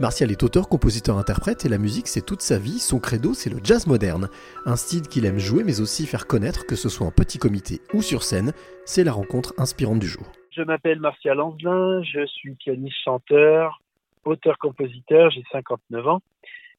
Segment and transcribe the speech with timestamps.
[0.00, 2.80] Martial est auteur, compositeur, interprète et la musique c'est toute sa vie.
[2.80, 4.28] Son credo c'est le jazz moderne,
[4.66, 7.80] un style qu'il aime jouer mais aussi faire connaître que ce soit en petit comité
[7.92, 8.52] ou sur scène.
[8.86, 10.24] C'est la rencontre inspirante du jour.
[10.50, 13.80] Je m'appelle Martial Anzelin, je suis pianiste chanteur,
[14.24, 16.20] auteur-compositeur, j'ai 59 ans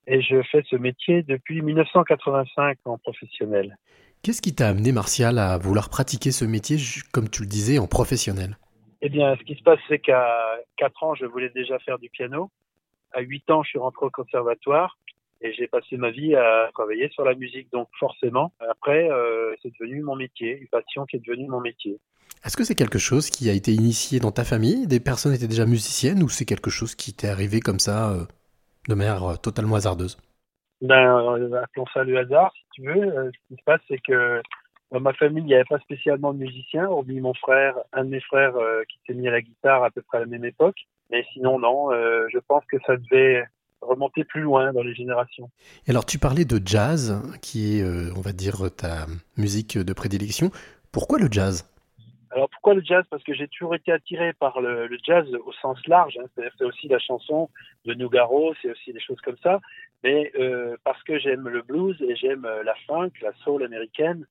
[0.08, 3.78] et je fais ce métier depuis 1985 en professionnel.
[4.24, 6.78] Qu'est-ce qui t'a amené Martial à vouloir pratiquer ce métier
[7.14, 8.58] comme tu le disais en professionnel?
[9.02, 10.28] Eh bien, ce qui se passe c'est qu'à
[10.76, 12.52] 4 ans, je voulais déjà faire du piano
[13.16, 14.98] à 8 ans, je suis rentré au conservatoire
[15.42, 17.72] et j'ai passé ma vie à travailler sur la musique.
[17.72, 22.00] Donc forcément, après, euh, c'est devenu mon métier, une passion qui est devenue mon métier.
[22.44, 24.86] Est-ce que c'est quelque chose qui a été initié dans ta famille?
[24.88, 28.26] Des personnes étaient déjà musiciennes ou c'est quelque chose qui t'est arrivé comme ça, euh,
[28.88, 30.18] de manière euh, totalement hasardeuse?
[30.82, 33.32] Ben, appelons ça le hasard, si tu veux.
[33.32, 34.42] ce qui se passe, c'est que
[34.92, 38.10] dans ma famille, il n'y avait pas spécialement de musiciens, hormis mon frère, un de
[38.10, 38.54] mes frères
[38.88, 40.86] qui s'est mis à la guitare à peu près à la même époque.
[41.12, 43.46] Mais sinon, non, euh, je pense que ça devait
[43.82, 45.50] remonter plus loin dans les générations.
[45.86, 49.06] Et alors, tu parlais de jazz, qui est, euh, on va dire, ta
[49.38, 50.50] musique de prédilection.
[50.92, 51.70] Pourquoi le jazz?
[52.32, 53.06] Alors pourquoi le jazz?
[53.10, 56.18] Parce que j'ai toujours été attiré par le, jazz au sens large.
[56.22, 56.28] Hein.
[56.58, 57.50] C'est aussi la chanson
[57.86, 59.62] de Nougaro, c'est aussi des choses comme ça.
[60.04, 64.26] Mais euh, parce que j'aime le blues et j'aime la funk, la soul américaine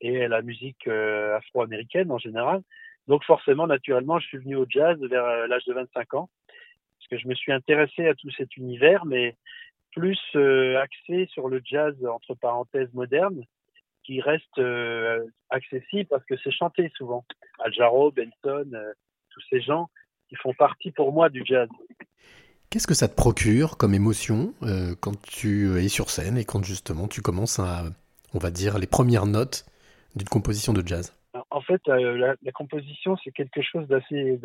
[0.00, 2.62] et la musique afro-américaine en général.
[3.08, 7.08] Donc forcément, naturellement, je suis venu au jazz vers euh, l'âge de 25 ans, parce
[7.10, 9.34] que je me suis intéressé à tout cet univers, mais
[9.92, 13.42] plus euh, axé sur le jazz entre parenthèses moderne,
[14.04, 17.24] qui reste euh, accessible parce que c'est chanté souvent.
[17.58, 18.70] Al Jarreau, Benson,
[19.30, 19.88] tous ces gens
[20.28, 21.68] qui font partie pour moi du jazz.
[22.70, 24.52] Qu'est-ce que ça te procure comme émotion
[25.00, 27.84] quand tu es sur scène et quand justement tu commences à,
[28.34, 29.64] on va dire, les premières notes
[30.16, 31.14] d'une composition de jazz
[31.50, 34.38] en fait, euh, la, composition, c'est quelque chose d'assez,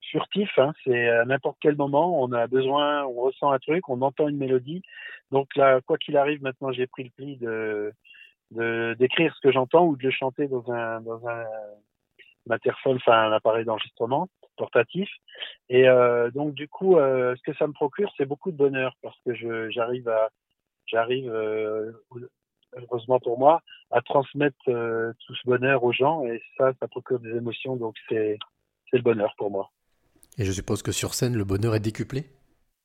[0.00, 0.50] furtif.
[0.58, 0.72] Hein.
[0.84, 4.36] C'est à n'importe quel moment, on a besoin, on ressent un truc, on entend une
[4.36, 4.82] mélodie.
[5.30, 9.86] Donc là, quoi qu'il arrive, maintenant, j'ai pris le pli de, d'écrire ce que j'entends
[9.86, 11.44] ou de le chanter dans un, dans un,
[12.50, 15.08] enfin un appareil d'enregistrement portatif.
[15.70, 18.94] Et euh, donc du coup, euh, ce que ça me procure, c'est beaucoup de bonheur
[19.02, 20.28] parce que j'arrive à,
[20.86, 21.32] j'arrive
[22.76, 26.24] heureusement pour moi, à transmettre euh, tout ce bonheur aux gens.
[26.24, 27.76] Et ça, ça procure des émotions.
[27.76, 28.38] Donc, c'est
[28.92, 29.70] le bonheur pour moi.
[30.38, 32.26] Et je suppose que sur scène, le bonheur est décuplé?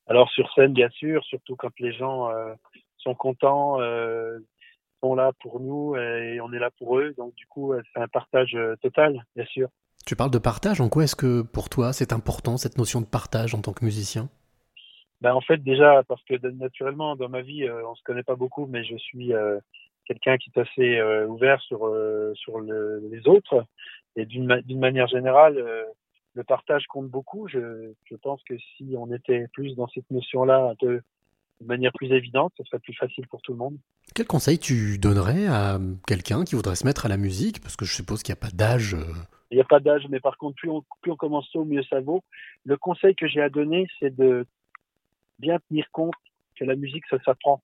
[0.06, 2.54] Alors, sur scène, bien sûr, surtout quand les gens euh,
[2.98, 4.38] sont contents, euh,
[5.02, 7.14] sont là pour nous et on est là pour eux.
[7.16, 9.68] Donc, du coup, c'est un partage total, bien sûr.
[10.06, 10.80] Tu parles de partage.
[10.80, 13.84] En quoi est-ce que pour toi, c'est important, cette notion de partage en tant que
[13.84, 14.28] musicien?
[15.20, 18.66] Ben en fait déjà parce que naturellement dans ma vie on se connaît pas beaucoup
[18.66, 19.32] mais je suis
[20.08, 23.64] quelqu'un qui est assez euh, ouvert sur euh, sur le, les autres
[24.16, 25.84] et d'une d'une manière générale euh,
[26.34, 27.48] le partage compte beaucoup.
[27.48, 31.02] Je, je pense que si on était plus dans cette notion-là de,
[31.60, 33.76] de manière plus évidente, ce serait plus facile pour tout le monde.
[34.14, 37.60] Quel conseil tu donnerais à quelqu'un qui voudrait se mettre à la musique?
[37.60, 38.96] Parce que je suppose qu'il n'y a pas d'âge.
[39.50, 41.82] Il n'y a pas d'âge, mais par contre, plus on, plus on commence tôt, mieux
[41.84, 42.22] ça vaut.
[42.64, 44.46] Le conseil que j'ai à donner, c'est de
[45.38, 46.14] bien tenir compte
[46.56, 47.62] que la musique, ça s'apprend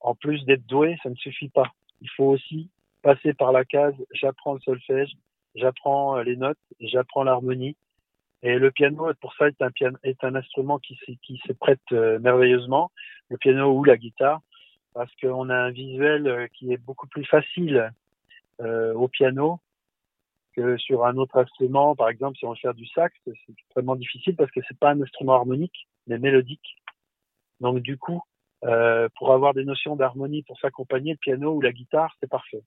[0.00, 1.72] en plus d'être doué, ça ne suffit pas.
[2.00, 2.70] Il faut aussi
[3.02, 5.12] passer par la case j'apprends le solfège,
[5.54, 7.76] j'apprends euh, les notes, j'apprends l'harmonie.
[8.42, 12.92] Et le piano, pour ça, est un, instrument qui, qui se prête euh, merveilleusement,
[13.30, 14.40] le piano ou la guitare,
[14.92, 17.92] parce qu'on a un visuel euh, qui est beaucoup plus facile
[18.58, 19.60] au piano
[20.54, 21.94] que sur un autre instrument.
[21.94, 24.92] Par exemple, si on veut faire du sax, c'est extrêmement difficile parce que c'est pas
[24.92, 26.76] un instrument harmonique, mais mélodique.
[27.60, 28.22] Donc du coup,
[28.64, 32.62] euh, pour avoir des notions d'harmonie pour s'accompagner, le piano ou la guitare, c'est parfait.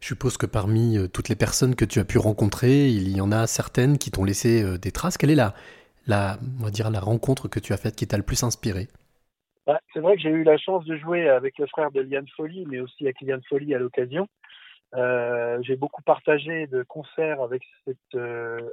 [0.00, 3.20] Je suppose que parmi euh, toutes les personnes que tu as pu rencontrer, il y
[3.20, 5.16] en a certaines qui t'ont laissé euh, des traces.
[5.16, 5.54] Quelle est la,
[6.06, 8.88] la, on va dire, la rencontre que tu as faite qui t'a le plus inspiré?
[9.66, 12.28] Bah, C'est vrai que j'ai eu la chance de jouer avec le frère de Liane
[12.36, 14.28] Folly, mais aussi avec Liane Folly à l'occasion.
[14.94, 18.20] Euh, j'ai beaucoup partagé de concerts avec, cette,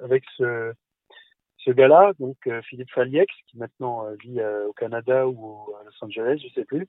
[0.03, 0.73] avec ce,
[1.63, 5.83] ce gars-là, donc euh, Philippe Faliex, qui maintenant euh, vit euh, au Canada ou à
[5.83, 6.87] Los Angeles, je sais plus.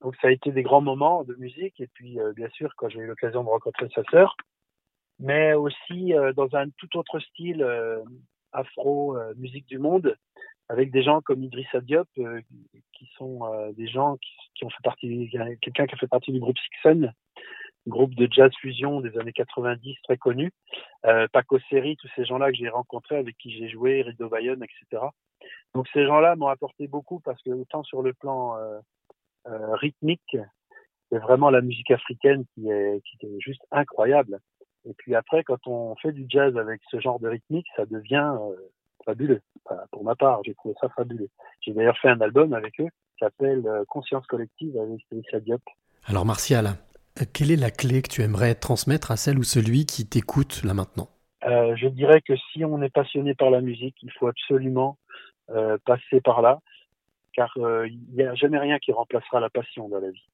[0.00, 1.80] donc ça a été des grands moments de musique.
[1.80, 4.36] Et puis bien sûr quand j'ai eu l'occasion de rencontrer sa sœur,
[5.18, 7.64] mais aussi dans un tout autre style
[8.52, 10.16] afro musique du monde
[10.68, 12.08] avec des gens comme Idrissa Diop
[12.92, 13.40] qui sont
[13.74, 15.30] des gens qui, qui, ont fait partie
[15.60, 17.12] quelqu'un qui a fait partie du groupe Sixon
[17.86, 20.52] groupe de jazz fusion des années 90 très connu.
[21.04, 24.62] Euh, Paco Seri, tous ces gens-là que j'ai rencontrés, avec qui j'ai joué, Rido Bayonne,
[24.62, 25.02] etc.
[25.74, 28.78] Donc ces gens-là m'ont apporté beaucoup parce que autant sur le plan euh,
[29.48, 30.36] euh, rythmique,
[31.10, 34.38] c'est vraiment la musique africaine qui est, qui est juste incroyable.
[34.84, 38.34] Et puis après, quand on fait du jazz avec ce genre de rythmique, ça devient,
[38.40, 38.56] euh,
[39.04, 39.40] fabuleux.
[39.90, 41.28] pour ma part, j'ai trouvé ça fabuleux.
[41.60, 45.60] J'ai d'ailleurs fait un album avec eux qui s'appelle Conscience collective avec Felicia Diop.
[46.06, 46.76] Alors Martial,
[47.32, 50.74] quelle est la clé que tu aimerais transmettre à celle ou celui qui t'écoute là
[50.74, 51.08] maintenant?
[51.44, 54.98] Euh, Je dirais que si on est passionné par la musique, il faut absolument
[55.50, 56.60] euh, passer par là,
[57.32, 60.26] car euh, il n'y a jamais rien qui remplacera la passion dans la vie.